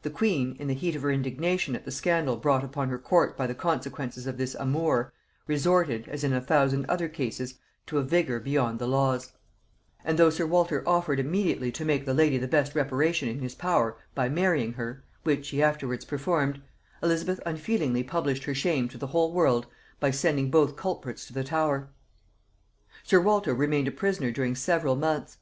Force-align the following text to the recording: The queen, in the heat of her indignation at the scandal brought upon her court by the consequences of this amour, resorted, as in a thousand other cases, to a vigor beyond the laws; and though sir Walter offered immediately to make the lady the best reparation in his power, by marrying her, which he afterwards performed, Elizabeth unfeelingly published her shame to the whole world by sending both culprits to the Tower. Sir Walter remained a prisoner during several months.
The 0.00 0.08
queen, 0.08 0.56
in 0.58 0.66
the 0.66 0.72
heat 0.72 0.96
of 0.96 1.02
her 1.02 1.10
indignation 1.10 1.76
at 1.76 1.84
the 1.84 1.90
scandal 1.90 2.38
brought 2.38 2.64
upon 2.64 2.88
her 2.88 2.98
court 2.98 3.36
by 3.36 3.46
the 3.46 3.54
consequences 3.54 4.26
of 4.26 4.38
this 4.38 4.54
amour, 4.54 5.12
resorted, 5.46 6.08
as 6.08 6.24
in 6.24 6.32
a 6.32 6.40
thousand 6.40 6.86
other 6.88 7.06
cases, 7.06 7.56
to 7.84 7.98
a 7.98 8.02
vigor 8.02 8.40
beyond 8.40 8.78
the 8.78 8.88
laws; 8.88 9.32
and 10.06 10.18
though 10.18 10.30
sir 10.30 10.46
Walter 10.46 10.82
offered 10.88 11.20
immediately 11.20 11.70
to 11.72 11.84
make 11.84 12.06
the 12.06 12.14
lady 12.14 12.38
the 12.38 12.48
best 12.48 12.74
reparation 12.74 13.28
in 13.28 13.40
his 13.40 13.54
power, 13.54 13.98
by 14.14 14.26
marrying 14.30 14.72
her, 14.72 15.04
which 15.24 15.50
he 15.50 15.62
afterwards 15.62 16.06
performed, 16.06 16.62
Elizabeth 17.02 17.38
unfeelingly 17.44 18.02
published 18.02 18.44
her 18.44 18.54
shame 18.54 18.88
to 18.88 18.96
the 18.96 19.08
whole 19.08 19.34
world 19.34 19.66
by 20.00 20.10
sending 20.10 20.50
both 20.50 20.76
culprits 20.76 21.26
to 21.26 21.34
the 21.34 21.44
Tower. 21.44 21.90
Sir 23.02 23.20
Walter 23.20 23.52
remained 23.54 23.86
a 23.88 23.92
prisoner 23.92 24.30
during 24.30 24.54
several 24.54 24.96
months. 24.96 25.36